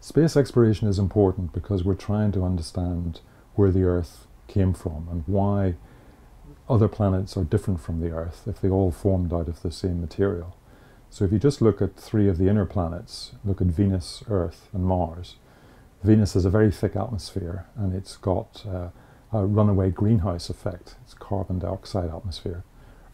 Space 0.00 0.36
exploration 0.36 0.88
is 0.88 0.98
important 0.98 1.52
because 1.52 1.84
we're 1.84 1.94
trying 1.94 2.32
to 2.32 2.44
understand 2.44 3.20
where 3.56 3.70
the 3.70 3.82
Earth 3.82 4.26
came 4.46 4.72
from 4.72 5.08
and 5.10 5.24
why 5.26 5.74
other 6.68 6.88
planets 6.88 7.36
are 7.36 7.44
different 7.44 7.80
from 7.80 8.00
the 8.00 8.10
Earth 8.10 8.44
if 8.46 8.60
they 8.60 8.68
all 8.68 8.92
formed 8.92 9.32
out 9.32 9.48
of 9.48 9.62
the 9.62 9.72
same 9.72 10.00
material. 10.00 10.56
So 11.10 11.24
if 11.24 11.32
you 11.32 11.38
just 11.38 11.60
look 11.60 11.82
at 11.82 11.96
three 11.96 12.28
of 12.28 12.38
the 12.38 12.48
inner 12.48 12.66
planets, 12.66 13.32
look 13.44 13.60
at 13.60 13.68
Venus, 13.68 14.22
Earth, 14.28 14.68
and 14.72 14.84
Mars. 14.84 15.36
Venus 16.02 16.34
has 16.34 16.44
a 16.44 16.50
very 16.50 16.70
thick 16.70 16.94
atmosphere 16.94 17.66
and 17.74 17.92
it's 17.92 18.16
got 18.16 18.64
uh, 18.66 18.90
a 19.32 19.46
runaway 19.46 19.90
greenhouse 19.90 20.48
effect. 20.48 20.94
It's 21.02 21.14
carbon 21.14 21.58
dioxide 21.58 22.10
atmosphere. 22.10 22.62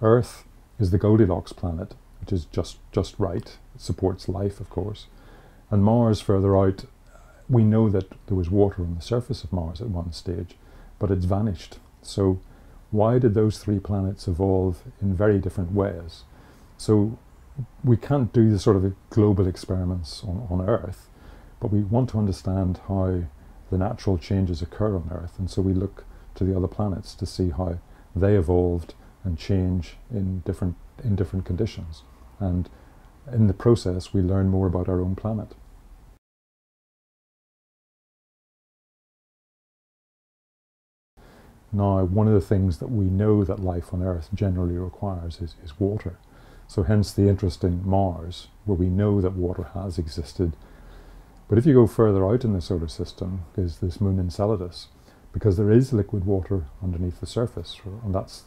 Earth 0.00 0.44
is 0.80 0.90
the 0.90 0.98
Goldilocks 0.98 1.52
planet, 1.52 1.94
which 2.20 2.32
is 2.32 2.46
just, 2.46 2.78
just 2.90 3.18
right. 3.18 3.56
It 3.74 3.80
supports 3.80 4.28
life, 4.28 4.58
of 4.58 4.68
course. 4.68 5.06
And 5.72 5.82
Mars, 5.82 6.20
further 6.20 6.56
out, 6.56 6.84
we 7.48 7.64
know 7.64 7.88
that 7.88 8.12
there 8.26 8.36
was 8.36 8.50
water 8.50 8.82
on 8.82 8.94
the 8.94 9.00
surface 9.00 9.42
of 9.42 9.52
Mars 9.52 9.80
at 9.80 9.88
one 9.88 10.12
stage, 10.12 10.56
but 10.98 11.10
it's 11.10 11.24
vanished. 11.24 11.78
So 12.02 12.40
why 12.90 13.18
did 13.18 13.32
those 13.32 13.56
three 13.58 13.78
planets 13.78 14.28
evolve 14.28 14.82
in 15.00 15.16
very 15.16 15.38
different 15.38 15.72
ways? 15.72 16.24
So 16.76 17.18
we 17.82 17.96
can't 17.96 18.34
do 18.34 18.50
the 18.50 18.58
sort 18.58 18.76
of 18.76 18.94
global 19.08 19.46
experiments 19.46 20.22
on, 20.22 20.46
on 20.50 20.68
Earth, 20.68 21.08
but 21.58 21.72
we 21.72 21.80
want 21.80 22.10
to 22.10 22.18
understand 22.18 22.80
how 22.86 23.22
the 23.70 23.78
natural 23.78 24.18
changes 24.18 24.60
occur 24.60 24.94
on 24.94 25.08
Earth, 25.10 25.38
and 25.38 25.50
so 25.50 25.62
we 25.62 25.72
look 25.72 26.04
to 26.34 26.44
the 26.44 26.54
other 26.54 26.68
planets 26.68 27.14
to 27.14 27.24
see 27.24 27.48
how 27.48 27.78
they 28.14 28.36
evolved 28.36 28.92
and 29.24 29.38
change 29.38 29.96
in 30.10 30.40
different 30.40 30.76
in 31.02 31.16
different 31.16 31.46
conditions. 31.46 32.02
And 32.38 32.68
in 33.32 33.46
the 33.46 33.54
process, 33.54 34.12
we 34.12 34.20
learn 34.20 34.48
more 34.48 34.66
about 34.66 34.88
our 34.88 35.00
own 35.00 35.14
planet. 35.16 35.54
Now, 41.72 42.04
one 42.04 42.28
of 42.28 42.34
the 42.34 42.40
things 42.40 42.78
that 42.78 42.90
we 42.90 43.06
know 43.06 43.44
that 43.44 43.58
life 43.58 43.94
on 43.94 44.02
Earth 44.02 44.28
generally 44.34 44.76
requires 44.76 45.40
is, 45.40 45.56
is 45.64 45.80
water. 45.80 46.18
So 46.66 46.82
hence 46.82 47.12
the 47.12 47.28
interest 47.28 47.64
in 47.64 47.86
Mars, 47.86 48.48
where 48.64 48.76
we 48.76 48.88
know 48.88 49.20
that 49.20 49.32
water 49.32 49.68
has 49.74 49.98
existed. 49.98 50.54
But 51.48 51.58
if 51.58 51.66
you 51.66 51.74
go 51.74 51.86
further 51.86 52.26
out 52.26 52.44
in 52.44 52.52
the 52.52 52.60
solar 52.60 52.88
system, 52.88 53.44
is 53.56 53.78
this 53.78 54.00
moon 54.00 54.18
Enceladus, 54.18 54.88
because 55.32 55.56
there 55.56 55.70
is 55.70 55.92
liquid 55.92 56.24
water 56.24 56.64
underneath 56.82 57.20
the 57.20 57.26
surface, 57.26 57.80
and 58.04 58.14
that's 58.14 58.44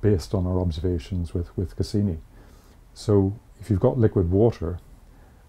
based 0.00 0.34
on 0.34 0.46
our 0.46 0.60
observations 0.60 1.34
with, 1.34 1.56
with 1.56 1.76
Cassini. 1.76 2.18
So 2.94 3.38
if 3.60 3.68
you've 3.68 3.80
got 3.80 3.98
liquid 3.98 4.30
water, 4.30 4.78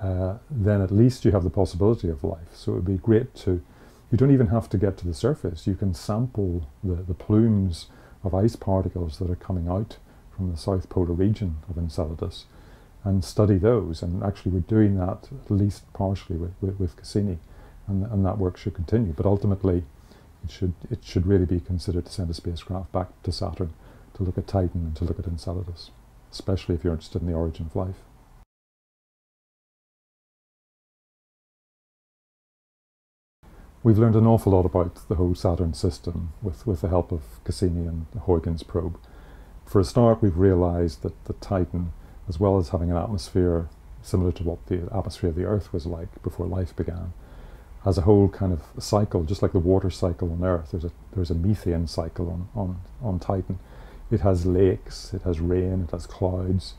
uh, 0.00 0.38
then 0.50 0.80
at 0.82 0.90
least 0.90 1.24
you 1.24 1.30
have 1.30 1.44
the 1.44 1.50
possibility 1.50 2.08
of 2.08 2.24
life. 2.24 2.54
So 2.54 2.72
it 2.72 2.74
would 2.76 2.84
be 2.84 2.98
great 2.98 3.34
to 3.36 3.62
you 4.10 4.18
don't 4.18 4.32
even 4.32 4.48
have 4.48 4.68
to 4.70 4.78
get 4.78 4.96
to 4.98 5.06
the 5.06 5.14
surface. 5.14 5.66
You 5.66 5.74
can 5.74 5.94
sample 5.94 6.68
the, 6.82 6.94
the 6.94 7.14
plumes 7.14 7.86
of 8.22 8.34
ice 8.34 8.56
particles 8.56 9.18
that 9.18 9.30
are 9.30 9.36
coming 9.36 9.68
out 9.68 9.98
from 10.34 10.50
the 10.50 10.56
south 10.56 10.88
polar 10.88 11.12
region 11.12 11.56
of 11.68 11.78
Enceladus 11.78 12.46
and 13.02 13.24
study 13.24 13.58
those. 13.58 14.02
And 14.02 14.22
actually, 14.22 14.52
we're 14.52 14.60
doing 14.60 14.96
that 14.96 15.28
at 15.44 15.50
least 15.50 15.90
partially 15.92 16.36
with, 16.36 16.54
with, 16.60 16.80
with 16.80 16.96
Cassini, 16.96 17.38
and, 17.86 18.04
and 18.06 18.24
that 18.24 18.38
work 18.38 18.56
should 18.56 18.74
continue. 18.74 19.12
But 19.12 19.26
ultimately, 19.26 19.84
it 20.44 20.50
should, 20.50 20.74
it 20.90 21.04
should 21.04 21.26
really 21.26 21.46
be 21.46 21.60
considered 21.60 22.06
to 22.06 22.12
send 22.12 22.30
a 22.30 22.34
spacecraft 22.34 22.92
back 22.92 23.08
to 23.22 23.32
Saturn 23.32 23.72
to 24.14 24.22
look 24.22 24.38
at 24.38 24.46
Titan 24.46 24.86
and 24.86 24.96
to 24.96 25.04
look 25.04 25.18
at 25.18 25.26
Enceladus, 25.26 25.90
especially 26.32 26.74
if 26.74 26.84
you're 26.84 26.92
interested 26.92 27.22
in 27.22 27.28
the 27.28 27.34
origin 27.34 27.66
of 27.66 27.76
life. 27.76 27.96
We've 33.84 33.98
learned 33.98 34.16
an 34.16 34.26
awful 34.26 34.52
lot 34.52 34.64
about 34.64 35.06
the 35.10 35.16
whole 35.16 35.34
Saturn 35.34 35.74
system 35.74 36.32
with, 36.40 36.66
with 36.66 36.80
the 36.80 36.88
help 36.88 37.12
of 37.12 37.20
Cassini 37.44 37.86
and 37.86 38.06
Huygens 38.24 38.62
probe. 38.62 38.98
For 39.66 39.78
a 39.78 39.84
start, 39.84 40.22
we've 40.22 40.38
realized 40.38 41.02
that 41.02 41.26
the 41.26 41.34
Titan, 41.34 41.92
as 42.26 42.40
well 42.40 42.56
as 42.56 42.70
having 42.70 42.90
an 42.90 42.96
atmosphere 42.96 43.68
similar 44.00 44.32
to 44.32 44.42
what 44.42 44.64
the 44.68 44.88
atmosphere 44.90 45.28
of 45.28 45.36
the 45.36 45.44
Earth 45.44 45.70
was 45.70 45.84
like 45.84 46.22
before 46.22 46.46
life 46.46 46.74
began, 46.74 47.12
has 47.84 47.98
a 47.98 48.02
whole 48.08 48.30
kind 48.30 48.54
of 48.54 48.62
cycle, 48.82 49.22
just 49.22 49.42
like 49.42 49.52
the 49.52 49.58
water 49.58 49.90
cycle 49.90 50.32
on 50.32 50.42
Earth. 50.42 50.70
There's 50.70 50.86
a, 50.86 50.92
there's 51.14 51.30
a 51.30 51.34
methane 51.34 51.86
cycle 51.86 52.30
on, 52.30 52.48
on, 52.54 52.80
on 53.02 53.18
Titan. 53.18 53.58
It 54.10 54.20
has 54.20 54.46
lakes, 54.46 55.12
it 55.12 55.20
has 55.24 55.40
rain, 55.40 55.84
it 55.86 55.90
has 55.90 56.06
clouds, 56.06 56.72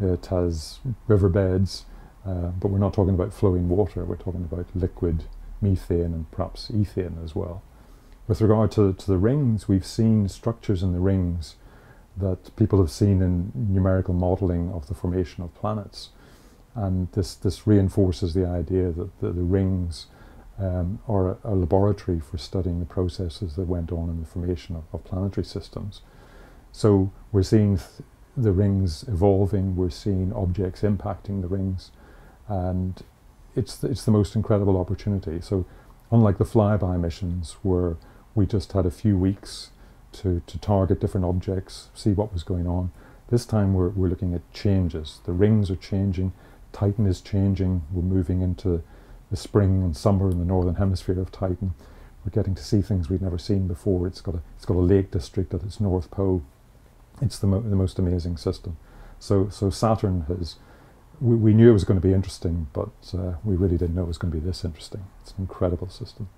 it 0.00 0.26
has 0.26 0.80
riverbeds, 1.06 1.84
uh, 2.26 2.48
but 2.48 2.72
we're 2.72 2.78
not 2.78 2.92
talking 2.92 3.14
about 3.14 3.32
flowing 3.32 3.68
water, 3.68 4.04
we're 4.04 4.16
talking 4.16 4.42
about 4.42 4.66
liquid 4.74 5.26
methane 5.60 6.14
and 6.14 6.30
perhaps 6.30 6.70
ethane 6.70 7.22
as 7.24 7.34
well. 7.34 7.62
With 8.26 8.40
regard 8.40 8.70
to, 8.72 8.92
to 8.92 9.06
the 9.06 9.18
rings, 9.18 9.68
we've 9.68 9.86
seen 9.86 10.28
structures 10.28 10.82
in 10.82 10.92
the 10.92 11.00
rings 11.00 11.56
that 12.16 12.54
people 12.56 12.78
have 12.78 12.90
seen 12.90 13.22
in 13.22 13.52
numerical 13.54 14.14
modeling 14.14 14.70
of 14.72 14.86
the 14.86 14.94
formation 14.94 15.42
of 15.42 15.54
planets. 15.54 16.10
And 16.74 17.10
this, 17.12 17.34
this 17.34 17.66
reinforces 17.66 18.34
the 18.34 18.46
idea 18.46 18.92
that 18.92 19.20
the, 19.20 19.32
the 19.32 19.42
rings 19.42 20.06
um, 20.58 21.00
are 21.08 21.30
a, 21.30 21.38
a, 21.44 21.54
laboratory 21.54 22.20
for 22.20 22.38
studying 22.38 22.80
the 22.80 22.86
processes 22.86 23.56
that 23.56 23.66
went 23.66 23.90
on 23.90 24.10
in 24.10 24.20
the 24.20 24.26
formation 24.26 24.76
of, 24.76 24.84
of 24.92 25.02
planetary 25.04 25.44
systems. 25.44 26.02
So 26.70 27.10
we're 27.32 27.42
seeing 27.42 27.78
th 27.78 27.88
the 28.36 28.52
rings 28.52 29.04
evolving, 29.08 29.74
we're 29.74 29.90
seeing 29.90 30.32
objects 30.32 30.82
impacting 30.82 31.42
the 31.42 31.48
rings, 31.48 31.90
and 32.46 33.02
it's 33.54 33.76
the, 33.76 33.88
it's 33.88 34.04
the 34.04 34.10
most 34.10 34.36
incredible 34.36 34.78
opportunity. 34.78 35.40
So, 35.40 35.66
unlike 36.10 36.38
the 36.38 36.44
flyby 36.44 36.98
missions, 37.00 37.56
where 37.62 37.96
we 38.34 38.46
just 38.46 38.72
had 38.72 38.86
a 38.86 38.90
few 38.90 39.16
weeks 39.16 39.70
to, 40.12 40.42
to 40.46 40.58
target 40.58 41.00
different 41.00 41.26
objects, 41.26 41.88
see 41.94 42.10
what 42.10 42.32
was 42.32 42.42
going 42.42 42.66
on, 42.66 42.92
this 43.28 43.46
time 43.46 43.74
we're, 43.74 43.90
we're 43.90 44.08
looking 44.08 44.34
at 44.34 44.52
changes. 44.52 45.20
The 45.24 45.32
rings 45.32 45.70
are 45.70 45.76
changing, 45.76 46.32
Titan 46.72 47.06
is 47.06 47.20
changing, 47.20 47.82
we're 47.92 48.02
moving 48.02 48.42
into 48.42 48.82
the 49.30 49.36
spring 49.36 49.82
and 49.82 49.96
summer 49.96 50.30
in 50.30 50.38
the 50.38 50.44
northern 50.44 50.76
hemisphere 50.76 51.20
of 51.20 51.30
Titan. 51.30 51.74
We're 52.24 52.32
getting 52.32 52.54
to 52.54 52.64
see 52.64 52.82
things 52.82 53.08
we've 53.08 53.22
never 53.22 53.38
seen 53.38 53.66
before. 53.66 54.06
It's 54.06 54.20
got 54.20 54.34
a, 54.34 54.42
it's 54.56 54.66
got 54.66 54.76
a 54.76 54.80
lake 54.80 55.10
district 55.10 55.54
at 55.54 55.62
its 55.62 55.80
north 55.80 56.10
pole. 56.10 56.42
It's 57.22 57.38
the, 57.38 57.46
mo 57.46 57.60
the 57.60 57.76
most 57.76 57.98
amazing 57.98 58.36
system. 58.36 58.76
So, 59.18 59.48
so 59.48 59.70
Saturn 59.70 60.22
has 60.22 60.56
we, 61.20 61.36
we 61.36 61.54
knew 61.54 61.70
it 61.70 61.74
was 61.74 61.84
going 61.84 62.00
to 62.00 62.06
be 62.06 62.14
interesting, 62.14 62.68
but 62.72 62.90
uh, 63.14 63.34
we 63.44 63.56
really 63.56 63.76
didn't 63.76 63.94
know 63.94 64.02
it 64.02 64.08
was 64.08 64.18
going 64.18 64.32
to 64.32 64.38
be 64.38 64.44
this 64.44 64.64
interesting. 64.64 65.04
It's 65.22 65.32
an 65.32 65.42
incredible 65.42 65.88
system. 65.88 66.28